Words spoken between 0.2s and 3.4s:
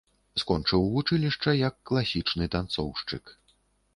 Скончыў вучылішча як класічны танцоўшчык.